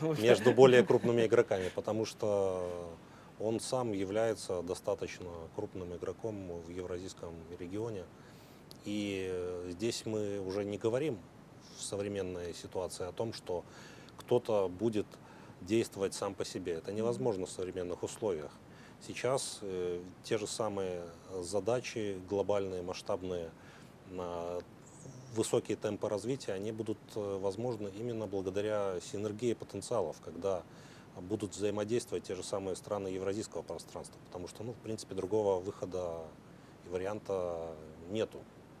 между 0.00 0.52
более 0.52 0.84
крупными 0.84 1.26
игроками, 1.26 1.70
потому 1.74 2.04
что 2.04 2.94
он 3.40 3.60
сам 3.60 3.92
является 3.92 4.62
достаточно 4.62 5.28
крупным 5.56 5.94
игроком 5.96 6.60
в 6.62 6.70
евразийском 6.70 7.34
регионе. 7.58 8.04
И 8.84 9.64
здесь 9.68 10.06
мы 10.06 10.40
уже 10.40 10.64
не 10.64 10.78
говорим 10.78 11.18
в 11.76 11.82
современной 11.82 12.54
ситуации 12.54 13.06
о 13.06 13.12
том, 13.12 13.32
что 13.32 13.64
кто-то 14.32 14.68
будет 14.68 15.06
действовать 15.60 16.14
сам 16.14 16.34
по 16.34 16.42
себе. 16.42 16.72
Это 16.72 16.90
невозможно 16.90 17.44
в 17.44 17.50
современных 17.50 18.02
условиях. 18.02 18.50
Сейчас 19.06 19.58
э, 19.60 20.00
те 20.24 20.38
же 20.38 20.46
самые 20.46 21.02
задачи 21.42 22.18
глобальные, 22.30 22.80
масштабные, 22.80 23.50
на 24.10 24.58
высокие 25.34 25.76
темпы 25.76 26.08
развития, 26.08 26.52
они 26.52 26.72
будут 26.72 26.96
э, 27.14 27.38
возможны 27.42 27.90
именно 27.94 28.26
благодаря 28.26 28.94
синергии 29.00 29.52
потенциалов, 29.52 30.16
когда 30.24 30.62
будут 31.20 31.54
взаимодействовать 31.54 32.24
те 32.24 32.34
же 32.34 32.42
самые 32.42 32.74
страны 32.74 33.08
евразийского 33.08 33.60
пространства, 33.60 34.18
потому 34.28 34.48
что, 34.48 34.64
ну, 34.64 34.72
в 34.72 34.78
принципе, 34.78 35.14
другого 35.14 35.60
выхода 35.60 36.22
и 36.86 36.88
варианта 36.88 37.74
нету. 38.08 38.38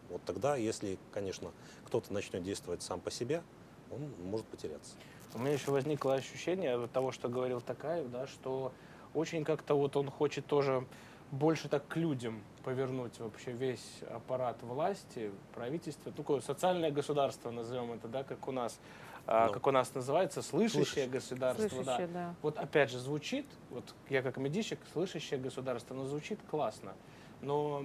Вот 0.08 0.22
тогда, 0.24 0.56
если, 0.56 0.98
конечно, 1.12 1.50
кто-то 1.84 2.10
начнет 2.10 2.42
действовать 2.42 2.82
сам 2.82 3.00
по 3.00 3.10
себе, 3.10 3.42
он 3.90 4.10
может 4.30 4.46
потеряться. 4.46 4.94
У 5.34 5.38
меня 5.38 5.52
еще 5.52 5.70
возникло 5.70 6.14
ощущение 6.14 6.86
того, 6.88 7.10
что 7.12 7.28
говорил 7.28 7.60
Такаев, 7.60 8.10
да, 8.10 8.26
что 8.26 8.72
очень 9.14 9.44
как-то 9.44 9.74
вот 9.74 9.96
он 9.96 10.10
хочет 10.10 10.46
тоже 10.46 10.86
больше 11.30 11.68
так 11.68 11.86
к 11.88 11.96
людям 11.96 12.42
повернуть 12.62 13.18
вообще 13.18 13.52
весь 13.52 14.00
аппарат 14.10 14.62
власти, 14.62 15.32
правительства, 15.54 16.12
такое 16.12 16.40
социальное 16.40 16.90
государство, 16.90 17.50
назовем 17.50 17.92
это, 17.92 18.08
да, 18.08 18.22
как 18.22 18.46
у 18.48 18.52
нас. 18.52 18.78
а, 19.26 19.46
Ну. 19.46 19.52
как 19.52 19.66
у 19.66 19.70
нас 19.70 19.94
называется, 19.94 20.42
слышащее 20.42 20.84
Слышащее. 20.84 21.06
государство. 21.08 21.68
да. 21.68 21.74
Слышащее, 21.76 22.06
да. 22.08 22.34
Вот 22.42 22.58
опять 22.58 22.90
же 22.90 22.98
звучит, 22.98 23.46
вот 23.70 23.94
я 24.10 24.20
как 24.20 24.36
медийщик, 24.36 24.80
слышащее 24.92 25.38
государство, 25.40 25.94
но 25.94 26.04
звучит 26.06 26.40
классно. 26.50 26.92
Но 27.40 27.84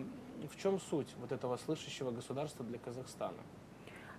в 0.52 0.62
чем 0.62 0.80
суть 0.80 1.14
вот 1.20 1.32
этого 1.32 1.58
слышащего 1.58 2.10
государства 2.12 2.66
для 2.66 2.80
Казахстана? 2.80 3.38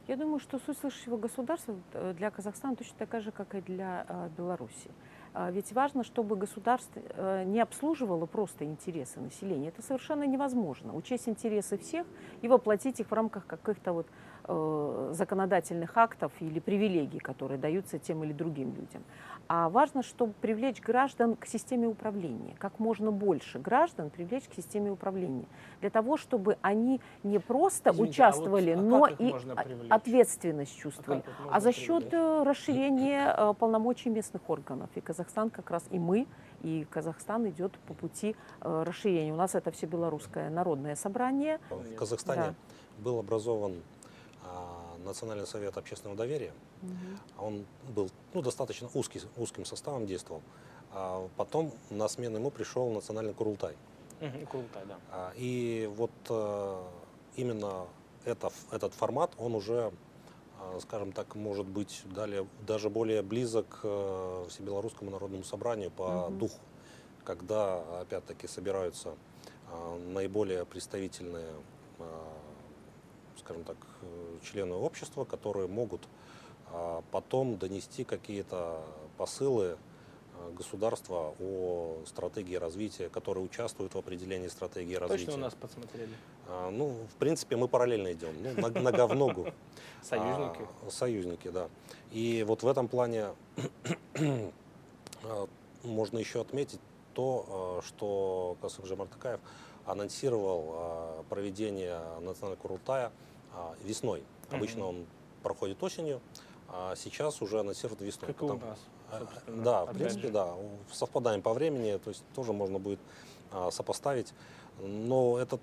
Я 0.09 0.17
думаю, 0.17 0.39
что 0.39 0.59
суть 0.59 0.79
слышащего 0.79 1.19
государства 1.19 1.77
э, 1.93 2.15
для 2.17 2.31
Казахстана 2.31 2.75
точно 2.75 2.97
такая 2.97 3.21
же, 3.21 3.31
как 3.31 3.55
и 3.55 3.61
для 3.61 4.07
э, 4.09 4.31
Беларуси. 4.39 4.91
А 5.35 5.51
Ведь 5.51 5.71
важно, 5.75 6.03
чтобы 6.03 6.35
государство 6.35 7.03
э, 7.05 7.45
не 7.45 7.61
обслуживало 7.61 8.25
просто 8.25 8.65
интересы 8.65 9.21
населения. 9.21 9.69
Это 9.69 9.83
совершенно 9.83 10.25
невозможно. 10.25 10.95
Учесть 10.95 11.29
интересы 11.29 11.77
всех 11.77 12.07
и 12.41 12.49
воплотить 12.49 13.01
их 13.01 13.11
в 13.11 13.13
рамках 13.13 13.47
каких-то 13.47 13.93
вот 13.93 14.07
законодательных 15.13 15.97
актов 15.97 16.33
или 16.41 16.59
привилегий, 16.61 17.19
которые 17.19 17.59
даются 17.59 17.99
тем 17.99 18.25
или 18.25 18.33
другим 18.33 18.75
людям. 18.75 19.03
А 19.49 19.71
важно, 19.71 20.03
чтобы 20.03 20.35
привлечь 20.41 20.81
граждан 20.81 21.35
к 21.35 21.47
системе 21.47 21.87
управления. 21.87 22.55
Как 22.59 22.79
можно 22.79 23.11
больше 23.11 23.59
граждан 23.59 24.11
привлечь 24.11 24.45
к 24.45 24.55
системе 24.55 24.91
управления. 24.91 25.47
Для 25.81 25.89
того, 25.91 26.19
чтобы 26.19 26.59
они 26.61 27.01
не 27.23 27.39
просто 27.39 27.91
Извините, 27.91 28.23
а 28.23 28.27
вот, 28.27 28.35
участвовали, 28.35 28.71
а 28.71 28.77
как 28.77 28.85
но 28.85 29.07
их 29.07 29.21
и 29.21 29.31
можно 29.31 29.55
а- 29.55 29.95
ответственность 29.95 30.77
чувствовали. 30.77 31.23
А, 31.39 31.45
можно 31.45 31.61
за 31.61 31.73
счет 31.73 32.11
привлечь? 32.11 32.13
э, 32.13 32.43
расширения 32.43 33.35
э, 33.37 33.55
полномочий 33.59 34.11
местных 34.11 34.49
органов. 34.51 34.91
И 34.95 35.01
Казахстан 35.01 35.49
как 35.49 35.71
раз, 35.71 35.85
и 35.91 35.99
мы, 35.99 36.27
и 36.63 36.87
Казахстан 36.91 37.49
идет 37.49 37.73
по 37.87 37.95
пути 37.95 38.37
э, 38.61 38.83
расширения. 38.87 39.33
У 39.33 39.37
нас 39.37 39.55
это 39.55 39.71
все 39.71 39.87
белорусское 39.87 40.51
народное 40.51 40.95
собрание. 40.95 41.59
В 41.71 41.95
Казахстане 41.95 42.55
был 42.99 43.19
образован 43.19 43.75
а, 43.98 43.98
Национальный 45.05 45.47
совет 45.47 45.77
общественного 45.77 46.17
доверия. 46.17 46.53
А 47.37 47.45
Он 47.45 47.65
был 47.89 48.11
ну, 48.35 48.43
достаточно 48.43 48.89
узкий, 48.95 49.23
узким 49.37 49.65
составом 49.65 50.07
действовал. 50.07 50.43
А 50.93 51.29
потом 51.37 51.73
на 51.91 52.09
смену 52.09 52.39
ему 52.39 52.51
пришел 52.51 52.91
Национальный 52.91 53.35
Курултай. 53.35 53.77
Мгм, 54.21 54.47
Круто, 54.47 54.81
да. 54.87 54.99
А, 55.11 55.33
И 55.37 55.89
вот 55.97 56.11
э, 56.29 56.83
именно 57.37 57.87
это, 58.25 58.51
этот 58.73 58.95
формат, 58.95 59.31
он 59.39 59.55
уже, 59.55 59.93
а, 60.59 60.79
скажем 60.81 61.13
так, 61.13 61.35
может 61.37 61.67
быть 61.67 62.03
далее, 62.07 62.47
даже 62.67 62.91
более 62.91 63.23
близок 63.23 63.81
э, 63.85 64.47
Всебелорусскому 64.49 65.11
народному 65.11 65.45
собранию 65.45 65.91
по 65.91 66.29
Мгм. 66.29 66.39
духу, 66.39 66.59
когда, 67.25 68.01
опять-таки, 68.01 68.49
собираются 68.49 69.15
а, 69.71 69.97
наиболее 69.99 70.65
представительные, 70.67 71.53
а, 72.01 72.33
скажем 73.49 73.65
так, 73.65 73.77
э, 74.03 74.37
члены 74.45 74.75
общества, 74.75 75.25
которые 75.25 75.69
могут 75.69 76.03
а, 76.71 77.03
потом 77.13 77.57
донести 77.57 78.05
какие-то 78.05 78.83
посылы 79.17 79.79
а, 80.35 80.51
государства 80.53 81.33
о 81.41 81.97
стратегии 82.05 82.57
развития, 82.57 83.09
которые 83.09 83.43
участвуют 83.43 83.95
в 83.95 83.99
определении 83.99 84.49
стратегии 84.49 84.97
развития. 84.97 85.25
Точно 85.25 85.41
у 85.41 85.43
нас 85.45 85.55
подсмотрели. 85.55 86.11
А, 86.47 86.71
Ну, 86.71 86.95
в 87.11 87.15
принципе, 87.17 87.57
мы 87.57 87.69
параллельно 87.69 88.13
идем, 88.13 88.35
ну, 88.43 88.51
ног- 88.61 88.83
нога 88.83 89.07
в 89.07 89.15
ногу. 89.15 89.47
Союзники. 90.03 90.69
А, 90.87 90.91
Союзники, 90.91 91.49
да. 91.49 91.69
И 92.13 92.45
вот 92.47 92.63
в 92.63 92.69
этом 92.69 92.87
плане 92.87 93.29
а, 95.25 95.47
можно 95.85 96.19
еще 96.19 96.43
отметить 96.43 96.81
то, 97.15 97.81
что 97.87 98.57
Касым 98.61 98.85
Жамартакаев 98.85 99.41
анонсировал 99.87 101.25
проведение 101.31 101.99
национального 102.21 102.61
Курултая 102.61 103.11
весной. 103.85 104.23
Обычно 104.51 104.81
Мгм. 104.81 104.89
он 104.89 105.07
проходит 105.43 105.83
осенью, 105.83 106.21
а 106.69 106.95
сейчас 106.97 107.41
уже 107.43 107.61
анонсируют 107.61 108.01
весной. 108.01 108.33
Как 108.33 108.41
и 108.43 108.45
у 108.45 108.49
Потому- 108.49 108.71
нас, 108.71 108.79
а, 109.11 109.19
собственно, 109.21 109.63
Да, 109.65 109.85
в 109.87 109.93
принципе, 109.95 110.27
же. 110.29 110.33
да. 110.33 110.55
Совпадаем 110.93 111.43
по 111.43 111.53
времени, 111.55 111.97
то 111.99 112.11
есть 112.11 112.25
тоже 112.35 112.53
можно 112.53 112.79
будет 112.79 113.01
а, 113.51 113.71
сопоставить. 113.71 114.35
Но 114.83 115.39
этот 115.39 115.61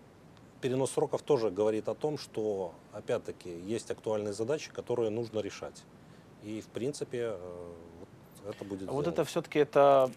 перенос 0.62 0.90
сроков 0.92 1.22
тоже 1.22 1.52
говорит 1.52 1.88
о 1.88 1.94
том, 1.94 2.18
что, 2.18 2.74
опять-таки, 2.94 3.50
есть 3.60 3.92
актуальные 3.92 4.34
задачи, 4.34 4.72
которые 4.72 5.12
нужно 5.12 5.40
решать. 5.40 5.84
И, 6.44 6.62
в 6.62 6.68
принципе, 6.68 7.36
э, 7.38 7.74
вот 8.44 8.56
это 8.56 8.66
будет 8.66 8.90
А 8.90 8.92
вот 8.92 9.02
сделано. 9.02 9.14
это 9.14 9.24
все-таки 9.26 9.60
это 9.60 10.10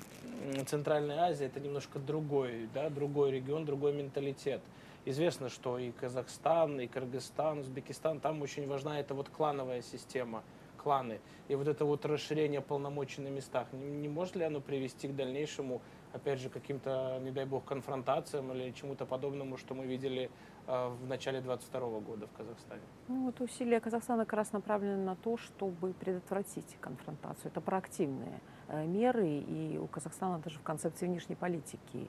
Центральная 0.67 1.19
Азия, 1.31 1.45
это 1.47 1.61
немножко 1.61 1.99
другой, 1.99 2.69
да, 2.73 2.89
другой 2.89 3.33
регион, 3.33 3.67
другой 3.67 3.93
менталитет. 3.93 4.63
Известно, 5.05 5.49
что 5.49 5.79
и 5.79 5.91
Казахстан, 5.93 6.81
и 6.81 6.87
Кыргызстан, 6.87 7.61
Узбекистан, 7.61 8.21
там 8.21 8.43
очень 8.43 8.67
важна 8.67 9.01
эта 9.01 9.15
вот 9.15 9.29
клановая 9.29 9.83
система, 9.83 10.43
кланы. 10.77 11.21
И 11.49 11.55
вот 11.55 11.69
это 11.69 11.85
вот 11.85 12.05
расширение 12.05 12.61
полномочий 12.61 13.23
на 13.23 13.29
местах, 13.29 13.67
не, 13.73 13.85
не 13.85 14.09
может 14.09 14.37
ли 14.37 14.45
оно 14.45 14.61
привести 14.61 15.09
к 15.09 15.17
дальнейшему, 15.17 15.81
опять 16.13 16.41
же, 16.41 16.49
каким-то, 16.49 17.19
не 17.23 17.31
дай 17.31 17.45
бог, 17.45 17.65
конфронтациям 17.65 18.53
или 18.53 18.71
чему-то 18.73 19.07
подобному, 19.07 19.57
что 19.57 19.75
мы 19.75 19.87
видели 19.87 20.31
э, 20.67 20.89
в 20.89 21.07
начале 21.07 21.41
22 21.41 22.01
года 22.01 22.27
в 22.27 22.37
Казахстане? 22.37 22.83
Ну, 23.09 23.27
вот 23.27 23.41
усилия 23.41 23.81
Казахстана 23.81 24.25
как 24.25 24.35
раз 24.35 24.53
направлены 24.53 25.05
на 25.05 25.17
то, 25.17 25.37
чтобы 25.37 25.93
предотвратить 25.93 26.77
конфронтацию. 26.81 27.51
Это 27.51 27.61
проактивные 27.61 28.41
э, 28.69 28.87
меры, 28.87 29.29
и 29.29 29.79
у 29.79 29.87
Казахстана 29.87 30.39
даже 30.39 30.59
в 30.59 30.63
концепции 30.63 31.07
внешней 31.07 31.37
политики 31.37 32.09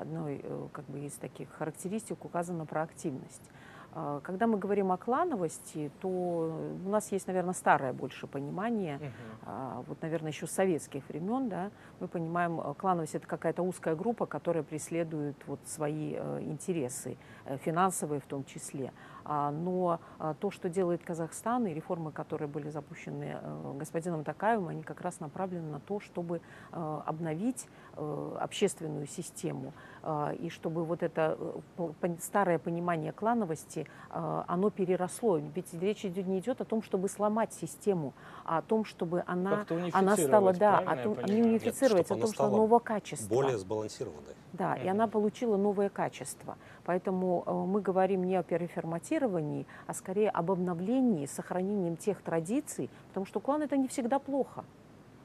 одной 0.00 0.40
э, 0.42 0.68
как 0.72 0.84
бы 0.86 1.00
из 1.00 1.14
таких 1.14 1.48
характеристик 1.50 2.24
указана 2.24 2.66
проактивность. 2.66 3.42
Э, 3.96 4.20
Когда 4.22 4.46
мы 4.46 4.58
говорим 4.58 4.92
о 4.92 4.98
клановости, 4.98 5.90
то 6.00 6.08
у 6.08 6.88
нас 6.88 7.10
есть, 7.12 7.26
наверное, 7.26 7.54
старое 7.54 7.92
больше 7.92 8.26
понимание, 8.26 9.00
а, 9.46 9.82
вот, 9.86 10.02
наверное, 10.02 10.32
еще 10.32 10.46
с 10.46 10.50
советских 10.50 11.08
времен, 11.08 11.48
да, 11.48 11.70
мы 12.00 12.08
понимаем, 12.08 12.60
э, 12.60 12.74
клановость 12.74 13.14
это 13.14 13.26
какая-то 13.26 13.62
узкая 13.62 13.94
группа, 13.94 14.26
которая 14.26 14.62
преследует 14.62 15.36
вот 15.46 15.60
свои 15.64 16.14
э, 16.16 16.40
интересы, 16.42 17.16
э, 17.44 17.56
финансовые 17.58 18.20
в 18.20 18.26
том 18.26 18.44
числе. 18.44 18.92
А, 19.24 19.50
но 19.50 20.00
а, 20.18 20.34
то, 20.34 20.50
что 20.50 20.68
делает 20.68 21.02
Казахстан 21.02 21.66
и 21.66 21.74
реформы, 21.74 22.12
которые 22.12 22.48
были 22.48 22.68
запущены 22.68 23.36
господином 23.74 24.24
Такаевым, 24.24 24.68
они 24.68 24.82
как 24.82 25.00
раз 25.00 25.20
направлены 25.20 25.68
на 25.70 25.80
то, 25.80 25.98
чтобы 26.00 26.40
обновить 26.70 27.68
общественную 27.96 29.06
систему. 29.06 29.72
И 30.38 30.48
чтобы 30.50 30.84
вот 30.84 31.02
это 31.02 31.36
старое 32.20 32.58
понимание 32.58 33.12
клановости, 33.12 33.85
э, 34.10 34.42
оно 34.46 34.70
переросло. 34.70 35.38
Ведь 35.38 35.72
речь 35.74 36.04
идет, 36.04 36.26
не 36.26 36.38
идет 36.38 36.60
о 36.60 36.64
том, 36.64 36.82
чтобы 36.82 37.08
сломать 37.08 37.52
систему, 37.52 38.12
а 38.44 38.58
о 38.58 38.62
том, 38.62 38.84
чтобы 38.84 39.22
она, 39.26 39.66
она 39.92 40.16
стала, 40.16 40.52
да, 40.52 40.78
о 40.78 40.96
том, 40.96 41.16
не 41.26 41.40
Нет, 41.40 41.46
унифицировать, 41.46 42.06
чтобы 42.06 42.14
о 42.14 42.14
она 42.14 42.20
том, 42.26 42.32
что 42.32 42.42
стала 42.44 42.56
новое 42.56 42.78
качество. 42.80 43.34
более 43.34 43.58
сбалансированной. 43.58 44.34
Да, 44.52 44.74
и 44.76 44.80
Мгм. 44.82 44.90
она 44.90 45.06
получила 45.08 45.56
новое 45.56 45.88
качество. 45.90 46.56
Поэтому 46.84 47.42
э, 47.46 47.52
мы 47.52 47.80
говорим 47.80 48.24
не 48.24 48.36
о 48.36 48.42
переформатировании, 48.42 49.66
а 49.86 49.92
скорее 49.94 50.30
об 50.30 50.50
обновлении, 50.50 51.26
сохранением 51.26 51.96
тех 51.96 52.22
традиций, 52.22 52.88
потому 53.08 53.26
что 53.26 53.40
клан 53.40 53.62
это 53.62 53.76
не 53.76 53.88
всегда 53.88 54.18
плохо. 54.18 54.64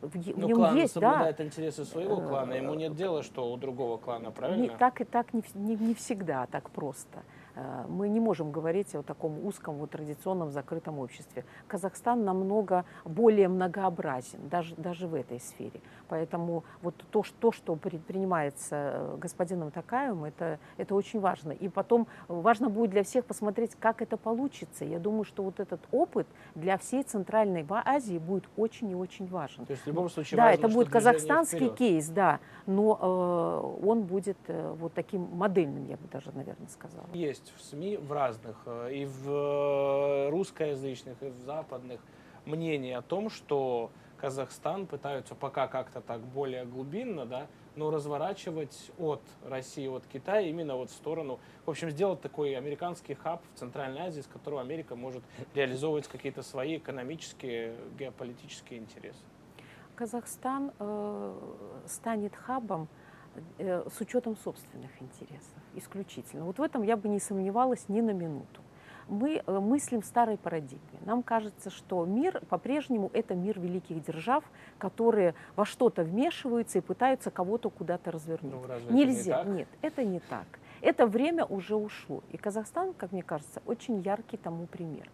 В, 0.02 0.08
в 0.18 0.38
Ну, 0.38 0.48
нем 0.48 0.56
клан 0.58 0.76
есть, 0.76 0.96
да, 0.96 1.12
соблюдает 1.12 1.42
интересы 1.42 1.86
своего 1.86 2.20
Э, 2.22 2.28
клана, 2.28 2.54
ему 2.54 2.74
нет 2.74 2.96
дела, 2.96 3.22
что 3.22 3.52
у 3.54 3.58
другого 3.58 3.98
клана, 3.98 4.26
не, 4.28 4.32
правильно? 4.32 4.78
так 4.80 5.00
и 5.00 5.04
так 5.04 5.32
не, 5.34 5.44
не, 5.54 5.76
не 5.76 5.94
всегда 5.94 6.48
так 6.48 6.72
просто. 6.72 7.20
Э, 7.62 7.86
Мы 7.88 8.10
не 8.10 8.20
можем 8.20 8.52
говорить 8.52 8.96
о 8.96 9.04
таком 9.04 9.46
узком, 9.46 9.76
вот, 9.78 9.92
традиционном 9.92 10.52
закрытом 10.52 11.00
обществе. 11.00 11.46
Казахстан 11.68 12.24
намного 12.24 12.86
более 13.06 13.48
многообразен, 13.48 14.40
даже, 14.50 14.76
даже 14.76 15.08
в 15.08 15.14
этой 15.14 15.40
сфере. 15.40 15.82
Поэтому 16.08 16.64
вот 16.82 16.96
то, 17.12 17.24
что, 17.24 17.36
то, 17.40 17.52
что 17.52 17.76
предпринимается 17.76 18.76
э, 18.76 19.18
господином 19.18 19.72
Такаевым, 19.72 20.26
это, 20.26 20.60
это 20.78 20.96
очень 20.96 21.20
важно. 21.20 21.52
И 21.52 21.70
потом 21.70 22.08
важно 22.28 22.70
будет 22.70 22.92
для 22.92 23.04
всех 23.04 23.26
посмотреть, 23.26 23.76
как 23.80 24.02
это 24.02 24.18
получится. 24.18 24.86
Я 24.86 25.00
думаю, 25.00 25.24
что 25.24 25.44
вот 25.44 25.60
этот 25.60 25.82
опыт 25.92 26.28
для 26.56 26.78
всей 26.78 27.04
Центральной 27.04 27.66
Азии 27.70 28.18
будет 28.18 28.50
очень 28.58 28.90
и 28.92 28.96
очень 28.96 29.28
важен. 29.28 29.66
То 29.66 29.72
есть 29.72 29.84
в 29.84 29.88
любом 29.88 30.10
случае 30.10 30.38
Да, 30.38 30.46
важно, 30.46 30.60
это 30.60 30.68
будет 30.74 30.90
казахстанский 30.90 31.58
вперед. 31.58 31.78
кейс, 31.78 32.10
да, 32.10 32.40
но 32.66 32.98
э, 33.02 33.86
он 33.88 34.04
будет 34.04 34.38
э, 34.48 34.76
вот 34.78 34.94
таким 34.94 35.22
модельным, 35.34 35.86
я 35.88 35.98
бы 35.98 36.08
даже, 36.12 36.32
наверное, 36.34 36.68
сказала. 36.68 37.08
Есть 37.14 37.51
в 37.58 37.62
СМИ, 37.64 37.98
в 37.98 38.12
разных, 38.12 38.56
э, 38.66 38.94
и 38.94 39.06
в 39.06 39.30
э, 39.30 40.30
русскоязычных, 40.30 41.22
и 41.22 41.30
в 41.30 41.38
западных, 41.38 42.00
мнение 42.46 42.98
о 42.98 43.02
том, 43.02 43.30
что 43.30 43.92
Казахстан 44.18 44.86
пытаются 44.86 45.34
пока 45.36 45.68
как-то 45.68 46.02
так 46.02 46.22
более 46.22 46.66
глубинно, 46.66 47.26
да, 47.26 47.48
но 47.76 47.90
разворачивать 47.90 48.92
от 49.00 49.22
России, 49.44 49.88
от 49.88 50.06
Китая 50.06 50.42
именно 50.42 50.76
вот 50.76 50.90
в 50.90 50.94
сторону, 50.94 51.40
в 51.66 51.70
общем, 51.70 51.90
сделать 51.90 52.22
такой 52.22 52.56
американский 52.56 53.16
хаб 53.16 53.42
в 53.56 53.60
Центральной 53.60 54.02
Азии, 54.02 54.22
с 54.22 54.28
которого 54.28 54.62
Америка 54.62 54.96
может 54.96 55.24
реализовывать 55.56 56.08
какие-то 56.08 56.44
свои 56.44 56.78
экономические, 56.78 57.76
геополитические 57.98 58.80
интересы. 58.80 59.20
Казахстан 59.96 60.72
э, 60.80 61.34
станет 61.88 62.36
хабом 62.36 62.88
э, 63.58 63.88
с 63.90 64.02
учетом 64.02 64.36
собственных 64.36 64.92
интересов, 65.02 65.61
исключительно. 65.76 66.46
Вот 66.46 66.60
в 66.60 66.62
этом 66.62 66.84
я 66.84 66.96
бы 66.98 67.10
не 67.10 67.20
сомневалась 67.20 67.88
ни 67.90 68.02
на 68.02 68.12
минуту. 68.12 68.62
мы 69.08 69.42
э, 69.46 69.60
мыслим 69.60 70.02
в 70.02 70.06
старой 70.06 70.38
парадигме. 70.38 71.00
Нам 71.06 71.22
кажется, 71.24 71.70
что 71.70 72.06
мир 72.06 72.42
по-прежнему 72.50 73.10
это 73.14 73.36
мир 73.36 73.60
великих 73.60 74.02
держав, 74.04 74.44
которые 74.78 75.34
во 75.56 75.66
что-то 75.66 76.04
вмешиваются 76.04 76.78
и 76.78 76.82
пытаются 76.82 77.30
кого-то 77.32 77.70
куда-то 77.70 78.12
развернуть. 78.12 78.54
Ну, 78.54 78.68
разве 78.68 78.86
это 78.86 78.94
Нельзя, 78.94 79.38
не 79.40 79.44
так? 79.44 79.56
нет, 79.56 79.68
это 79.82 80.04
не 80.06 80.20
так. 80.22 80.46
Это 80.82 81.06
время 81.08 81.44
уже 81.46 81.76
ушло. 81.76 82.24
И 82.32 82.38
Казахстан, 82.38 82.94
как 82.94 83.12
мне 83.12 83.22
кажется, 83.24 83.62
очень 83.66 84.00
яркий 84.02 84.38
тому 84.38 84.66
пример. 84.66 85.10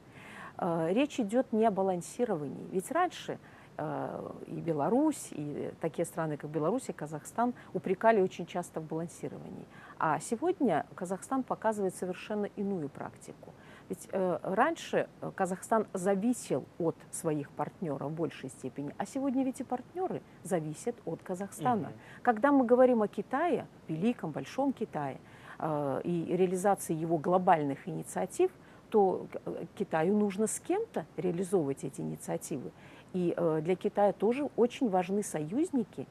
Э, 0.59 0.89
Речь 0.91 1.19
идет 1.19 1.51
не 1.51 1.65
о 1.65 1.71
балансировании. 1.71 2.67
Ведь 2.71 2.91
раньше 2.91 3.39
и 3.77 4.59
Беларусь, 4.59 5.29
и 5.31 5.71
такие 5.81 6.05
страны, 6.05 6.37
как 6.37 6.49
Беларусь 6.49 6.89
и 6.89 6.93
Казахстан, 6.93 7.53
упрекали 7.73 8.21
очень 8.21 8.45
часто 8.45 8.79
в 8.79 8.85
балансировании. 8.85 9.65
А 9.99 10.19
сегодня 10.19 10.85
Казахстан 10.95 11.43
показывает 11.43 11.95
совершенно 11.95 12.45
иную 12.45 12.89
практику. 12.89 13.53
Ведь 13.89 14.09
э, 14.11 14.39
раньше 14.43 15.07
э, 15.21 15.31
Казахстан 15.33 15.87
зависел 15.93 16.65
от 16.77 16.95
своих 17.11 17.49
партнеров 17.51 18.11
в 18.11 18.15
большей 18.15 18.49
степени, 18.49 18.93
а 18.97 19.05
сегодня 19.05 19.43
ведь 19.43 19.61
и 19.61 19.63
партнеры 19.63 20.21
зависят 20.43 20.95
от 21.05 21.23
Казахстана. 21.23 21.89
Мгм. 21.89 21.97
Когда 22.21 22.51
мы 22.51 22.65
говорим 22.65 23.01
о 23.01 23.07
Китае, 23.07 23.65
великом, 23.87 24.31
большом 24.31 24.73
Китае, 24.73 25.19
э, 25.59 26.01
и 26.03 26.35
реализации 26.35 26.93
его 26.93 27.17
глобальных 27.17 27.87
инициатив, 27.87 28.51
то 28.89 29.27
э, 29.45 29.65
Китаю 29.77 30.17
нужно 30.17 30.47
с 30.47 30.59
кем-то 30.59 31.05
реализовывать 31.15 31.83
эти 31.83 32.01
инициативы. 32.01 32.71
И 33.13 33.33
э, 33.35 33.61
для 33.63 33.75
Китая 33.75 34.13
тоже 34.13 34.49
очень 34.55 34.89
важны 34.89 35.23
союзники 35.23 36.07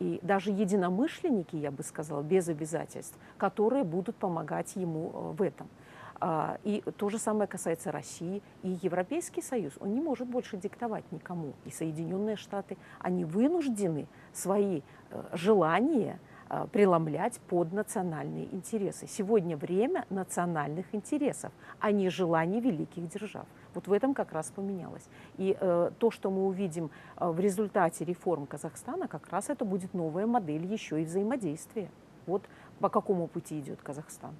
и 0.00 0.18
даже 0.22 0.50
единомышленники, 0.50 1.56
я 1.56 1.70
бы 1.70 1.82
сказала, 1.82 2.22
без 2.22 2.48
обязательств, 2.48 3.18
которые 3.36 3.84
будут 3.84 4.16
помогать 4.16 4.74
ему 4.76 5.10
э, 5.12 5.32
в 5.36 5.42
этом. 5.42 5.68
А, 6.20 6.58
И 6.64 6.82
то 6.96 7.08
же 7.08 7.18
самое 7.18 7.46
касается 7.46 7.92
России 7.92 8.42
и 8.62 8.78
Европейский 8.82 9.42
Союз. 9.42 9.74
Он 9.78 9.94
не 9.94 10.00
может 10.00 10.26
больше 10.26 10.56
диктовать 10.56 11.04
никому. 11.12 11.52
И 11.64 11.70
Соединенные 11.70 12.36
Штаты, 12.36 12.76
они 12.98 13.24
вынуждены 13.24 14.06
свои 14.32 14.80
э, 15.10 15.22
желания 15.32 16.18
преломлять 16.72 17.40
под 17.48 17.72
национальные 17.72 18.52
интересы. 18.54 19.06
Сегодня 19.06 19.56
время 19.56 20.04
национальных 20.10 20.86
интересов, 20.94 21.52
а 21.78 21.92
не 21.92 22.10
желаний 22.10 22.60
великих 22.60 23.08
держав. 23.08 23.46
Вот 23.74 23.86
в 23.86 23.92
этом 23.92 24.14
как 24.14 24.32
раз 24.32 24.50
поменялось. 24.50 25.08
И 25.38 25.56
э, 25.58 25.90
то, 25.98 26.10
что 26.10 26.30
мы 26.30 26.46
увидим 26.46 26.90
э, 27.16 27.28
в 27.28 27.38
результате 27.38 28.04
реформ 28.04 28.46
Казахстана, 28.46 29.06
как 29.06 29.28
раз 29.30 29.48
это 29.48 29.64
будет 29.64 29.94
новая 29.94 30.26
модель 30.26 30.66
еще 30.66 31.00
и 31.00 31.04
взаимодействия. 31.04 31.90
Вот 32.26 32.42
по 32.80 32.88
какому 32.88 33.28
пути 33.28 33.60
идет 33.60 33.80
Казахстан. 33.82 34.34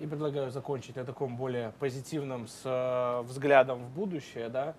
И 0.00 0.06
предлагаю 0.06 0.50
закончить 0.50 0.96
на 0.96 1.04
таком 1.04 1.36
более 1.36 1.72
позитивном 1.78 2.48
с 2.48 2.62
э, 2.64 3.22
взглядом 3.22 3.84
в 3.84 3.90
будущее. 3.90 4.48
Да? 4.48 4.74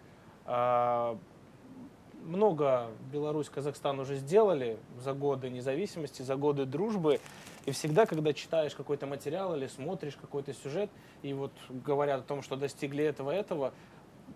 Много 2.22 2.92
Беларусь, 3.12 3.50
Казахстан 3.50 4.00
уже 4.00 4.16
сделали 4.16 4.78
за 5.00 5.13
годы 5.13 5.50
независимости, 5.50 6.22
за 6.22 6.36
годы 6.36 6.66
дружбы. 6.66 7.20
И 7.66 7.72
всегда, 7.72 8.06
когда 8.06 8.34
читаешь 8.34 8.75
какой-то 8.75 9.08
материал 9.08 9.56
или 9.56 9.68
смотришь 9.68 10.16
какой-то 10.16 10.54
сюжет, 10.54 10.90
и 11.24 11.34
вот 11.34 11.51
говорят 11.70 12.22
о 12.22 12.24
том, 12.24 12.42
что 12.42 12.56
достигли 12.56 13.04
этого, 13.04 13.32
этого, 13.32 13.74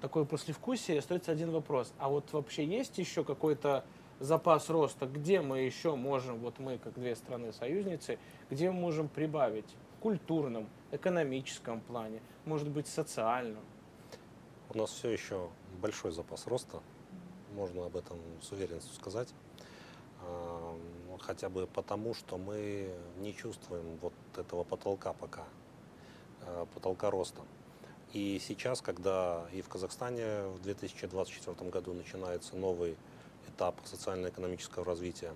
такое 0.02 0.26
послевкусие, 0.26 1.00
остается 1.00 1.32
один 1.32 1.52
вопрос. 1.52 1.94
А 2.00 2.10
вот 2.10 2.34
вообще 2.34 2.66
есть 2.66 2.98
еще 2.98 3.24
какой-то 3.24 3.86
запас 4.20 4.70
роста, 4.70 5.06
где 5.06 5.42
мы 5.42 5.60
еще 5.60 5.96
можем, 5.96 6.40
вот 6.40 6.60
мы 6.60 6.78
как 6.78 6.94
две 6.94 7.16
страны-союзницы, 7.16 8.18
где 8.50 8.72
мы 8.72 8.80
можем 8.80 9.08
прибавить 9.08 9.76
в 9.98 10.02
культурном, 10.02 10.68
экономическом 10.92 11.82
плане, 11.82 12.22
может 12.46 12.70
быть, 12.70 12.88
социальном? 12.88 13.64
У 14.70 14.78
нас 14.78 14.92
все 14.92 15.10
еще 15.10 15.50
большой 15.82 16.12
запас 16.12 16.48
роста, 16.48 16.82
можно 17.56 17.86
об 17.86 17.96
этом 17.96 18.18
с 18.42 18.52
уверенностью 18.52 18.94
сказать. 18.94 19.30
А, 20.22 20.78
Хотя 21.20 21.50
бы 21.50 21.66
потому, 21.66 22.14
что 22.14 22.38
мы 22.38 22.94
не 23.18 23.34
чувствуем 23.34 23.98
вот 24.02 24.14
этого 24.38 24.64
потолка 24.64 25.14
пока, 25.14 25.46
а, 26.42 26.68
потолка 26.74 27.10
роста. 27.10 27.42
И 28.14 28.40
сейчас, 28.40 28.82
когда 28.82 29.46
и 29.52 29.62
в 29.62 29.70
Казахстане 29.70 30.48
в 30.48 30.62
2024 30.62 31.70
году 31.70 31.94
начинается 31.94 32.56
новый 32.56 32.96
этап 33.50 33.76
социально-экономического 33.86 34.86
развития, 34.86 35.34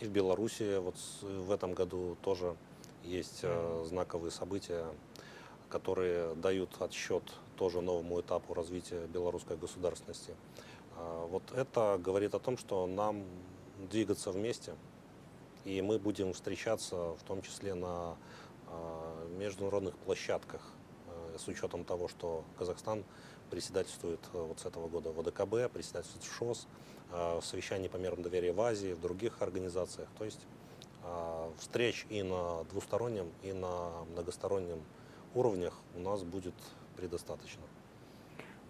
и 0.00 0.06
в 0.06 0.10
Беларуси 0.10 0.78
вот 0.78 0.96
в 1.22 1.50
этом 1.50 1.72
году 1.74 2.16
тоже 2.22 2.56
есть 3.04 3.40
э, 3.42 3.84
знаковые 3.86 4.30
события, 4.30 4.86
которые 5.68 6.34
дают 6.34 6.70
отсчет 6.80 7.22
тоже 7.56 7.80
новому 7.80 8.20
этапу 8.20 8.54
развития 8.54 9.06
белорусской 9.06 9.56
государственности. 9.56 10.34
А, 10.96 11.26
Вот 11.26 11.52
это 11.52 11.98
говорит 12.02 12.34
о 12.34 12.38
том, 12.38 12.58
что 12.58 12.86
нам 12.86 13.24
двигаться 13.90 14.30
вместе, 14.30 14.74
и 15.64 15.82
мы 15.82 15.98
будем 15.98 16.32
встречаться 16.32 16.96
в 17.14 17.22
том 17.26 17.42
числе 17.42 17.74
на 17.74 18.16
а, 18.68 19.28
международных 19.36 19.96
площадках, 19.96 20.62
э, 21.08 21.38
с 21.38 21.46
учетом 21.48 21.84
того, 21.84 22.08
что 22.08 22.44
Казахстан 22.58 23.04
председательствует 23.50 24.20
э, 24.32 24.42
вот 24.42 24.60
с 24.60 24.66
этого 24.66 24.88
года 24.88 25.12
в 25.12 25.20
ОДКБ, 25.20 25.72
председательствует 25.72 26.24
в 26.24 26.34
ШОС, 26.34 26.66
э, 27.12 27.38
в 27.40 27.44
совещании 27.44 27.88
по 27.88 27.96
мерам 27.96 28.22
доверия 28.22 28.52
в 28.52 28.60
Азии, 28.60 28.92
в 28.92 29.00
других 29.00 29.42
организациях. 29.42 30.08
То 30.18 30.24
есть 30.24 30.40
а, 31.08 31.52
встреч 31.58 32.06
и 32.10 32.22
на 32.22 32.64
двустороннем, 32.64 33.30
и 33.42 33.52
на 33.52 34.04
многостороннем 34.12 34.82
уровнях 35.34 35.74
у 35.94 36.00
нас 36.00 36.24
будет 36.24 36.54
предостаточно. 36.96 37.62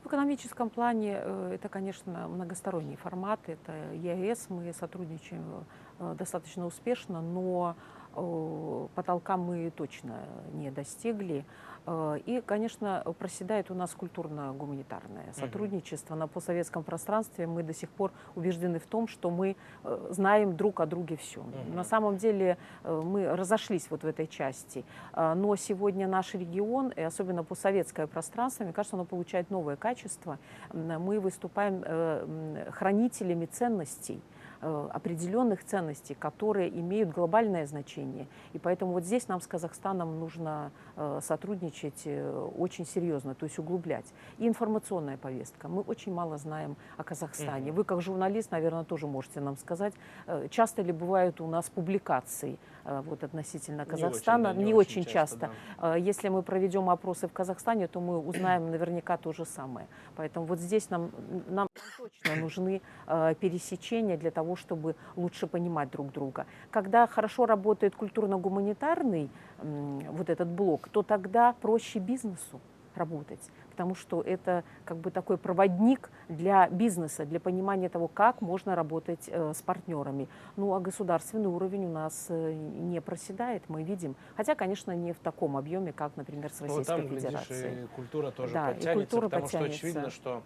В 0.07 0.09
экономическом 0.09 0.71
плане 0.71 1.19
э, 1.21 1.51
это, 1.55 1.69
конечно, 1.69 2.29
многосторонний 2.29 2.95
формат. 2.95 3.40
Это 3.49 3.73
ЕАЭС, 3.92 4.51
мы 4.51 4.73
сотрудничаем 4.73 5.64
достаточно 5.99 6.67
успешно, 6.67 7.21
но 7.21 7.75
э, 8.15 8.87
потолка 8.95 9.37
мы 9.37 9.71
точно 9.71 10.21
не 10.53 10.71
достигли. 10.71 11.45
Э, 11.87 12.19
И, 12.27 12.43
конечно, 12.45 13.03
проседает 13.19 13.71
у 13.71 13.75
нас 13.75 13.95
культурно-гуманитарное 13.95 15.33
сотрудничество 15.33 16.15
на 16.15 16.27
постсоветском 16.27 16.83
пространстве. 16.83 17.47
Мы 17.47 17.63
до 17.63 17.73
сих 17.73 17.91
пор 17.91 18.13
убеждены 18.35 18.79
в 18.79 18.87
том, 18.87 19.07
что 19.09 19.31
мы 19.31 19.57
э, 19.85 20.09
знаем 20.11 20.57
друг 20.57 20.81
о 20.81 20.87
друге 20.87 21.17
все. 21.17 21.43
Мгм. 21.43 21.77
На 21.77 21.85
самом 21.85 22.17
деле 22.17 22.59
э, 22.85 23.03
мы 23.05 23.37
разошлись 23.37 23.87
вот 23.91 24.03
в 24.03 24.07
этой 24.07 24.27
части. 24.27 24.85
Но 25.15 25.57
сегодня 25.57 26.09
наш 26.09 26.35
регион, 26.35 26.89
и 26.89 27.01
особенно 27.01 27.45
постсоветское 27.45 28.07
пространство, 28.07 28.65
мне 28.65 28.73
кажется, 28.73 28.97
оно 28.97 29.05
получает 29.05 29.51
новое 29.51 29.77
качество. 29.77 30.39
Мы 30.73 31.21
выступаем 31.21 31.83
э, 31.85 32.71
хранителями 32.73 33.47
ценностей 33.47 34.21
э, 34.21 34.36
определенных 34.61 35.64
ценностей, 35.64 36.14
которые 36.14 36.69
имеют 36.81 37.11
глобальное 37.11 37.66
значение. 37.66 38.27
И 38.53 38.59
поэтому 38.59 38.92
вот 38.92 39.05
здесь 39.05 39.29
нам 39.29 39.40
с 39.40 39.47
Казахстаном 39.47 40.19
нужно 40.21 40.71
э, 40.97 41.21
сотрудничать 41.23 42.03
э, 42.05 42.49
очень 42.59 42.87
серьезно, 42.87 43.35
то 43.35 43.45
есть 43.45 43.59
углублять. 43.59 44.07
И 44.38 44.47
информационная 44.49 45.16
повестка. 45.16 45.69
Мы 45.69 45.83
очень 45.83 46.12
мало 46.12 46.38
знаем 46.38 46.77
о 46.97 47.05
Казахстане. 47.05 47.73
Вы 47.73 47.85
как 47.85 48.01
журналист, 48.01 48.51
наверное, 48.51 48.85
тоже 48.85 49.07
можете 49.07 49.40
нам 49.40 49.57
сказать, 49.57 49.95
э, 50.27 50.49
часто 50.51 50.83
ли 50.83 50.92
бывают 50.92 51.40
у 51.40 51.47
нас 51.47 51.69
публикации 51.71 52.59
э, 52.85 53.03
вот 53.07 53.25
относительно 53.25 53.83
Не 53.83 53.83
очень, 53.83 53.90
Казахстана? 53.90 54.55
да, 54.55 54.62
Не 54.62 54.75
очень 54.75 55.05
часто. 55.05 55.51
да. 55.81 55.97
Э, 55.97 56.01
Если 56.01 56.29
мы 56.29 56.42
проведем 56.42 56.88
опросы 56.90 57.29
в 57.29 57.33
Казахстане, 57.33 57.87
то 57.88 58.01
мы 58.01 58.19
узнаем 58.19 58.71
наверняка 58.71 59.16
то 59.16 59.33
же 59.33 59.45
самое. 59.45 59.87
Поэтому 60.16 60.47
вот 60.47 60.59
здесь 60.59 60.90
нам, 60.90 61.11
нам 61.49 61.66
точно 62.07 62.37
нужны 62.40 62.81
э, 63.07 63.35
пересечения 63.40 64.16
для 64.16 64.31
того, 64.31 64.57
чтобы 64.57 64.95
лучше 65.16 65.47
понимать 65.47 65.90
друг 65.90 66.12
друга. 66.12 66.47
Когда 66.71 67.07
хорошо 67.07 67.47
работает 67.47 67.95
культурно-гуманитарный 67.97 69.29
м, 69.62 69.99
вот 70.12 70.31
этот 70.31 70.49
блок, 70.49 70.88
то 70.88 71.03
тогда 71.03 71.55
проще 71.61 71.99
бизнесу 71.99 72.61
работать, 72.95 73.51
потому 73.71 73.95
что 73.95 74.23
это 74.23 74.64
как 74.87 74.97
бы 74.97 75.11
такой 75.11 75.37
проводник 75.37 76.09
для 76.31 76.66
бизнеса, 76.71 77.27
для 77.27 77.38
понимания 77.40 77.90
того, 77.90 78.09
как 78.09 78.40
можно 78.40 78.75
работать 78.75 79.29
э, 79.29 79.53
с 79.55 79.61
партнерами. 79.61 80.29
Ну, 80.57 80.73
а 80.73 80.81
государственный 80.81 81.49
уровень 81.49 81.85
у 81.85 81.90
нас 81.92 82.27
э, 82.31 82.55
не 82.55 83.03
проседает, 83.03 83.64
мы 83.69 83.83
видим. 83.83 84.16
Хотя, 84.35 84.55
конечно, 84.55 84.92
не 84.92 85.12
в 85.12 85.19
таком 85.19 85.59
объеме, 85.59 85.92
как, 85.92 86.16
например, 86.16 86.51
с 86.51 86.61
Ну, 86.61 86.69
Российской 86.69 86.87
там, 86.87 87.07
глядишь, 87.07 87.40
Федерацией. 87.40 87.85
и 87.85 87.87
культура 87.88 88.31
тоже 88.31 88.55
Да, 88.55 88.71
и 88.71 88.75
подтянется, 88.75 88.95
культура 89.11 89.29
потому 89.29 89.47
что 89.49 89.59
подтянется. 89.59 89.87
очевидно, 89.87 90.11
что 90.11 90.42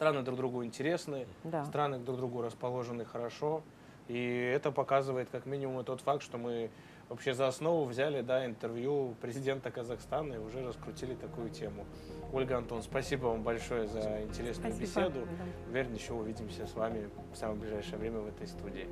страны 0.00 0.22
друг 0.22 0.38
другу 0.38 0.64
интересны, 0.64 1.26
Да. 1.44 1.62
страны 1.66 1.98
друг 1.98 2.16
другу 2.16 2.40
расположены 2.40 3.04
хорошо. 3.04 3.62
И 4.08 4.16
это 4.56 4.72
показывает 4.72 5.28
как 5.30 5.44
минимум 5.44 5.84
тот 5.84 6.00
факт, 6.00 6.22
что 6.22 6.38
мы 6.38 6.70
вообще 7.10 7.34
за 7.34 7.46
основу 7.48 7.84
взяли 7.84 8.22
да, 8.22 8.46
интервью 8.46 9.14
президента 9.20 9.70
Казахстана 9.70 10.32
и 10.34 10.38
уже 10.38 10.66
раскрутили 10.66 11.14
такую 11.14 11.50
тему. 11.50 11.84
Ольга 12.32 12.56
Антон, 12.56 12.82
спасибо 12.82 13.26
вам 13.26 13.42
большое 13.42 13.86
за 13.88 14.22
интересную 14.22 14.72
Спасибо. 14.72 14.80
беседу. 14.80 15.26
Да. 15.26 15.44
Уверен, 15.68 15.92
еще 15.94 16.14
увидимся 16.14 16.66
с 16.66 16.74
вами 16.74 17.10
в 17.34 17.36
самое 17.36 17.60
ближайшее 17.60 17.98
время 17.98 18.20
в 18.20 18.28
этой 18.28 18.46
студии. 18.46 18.88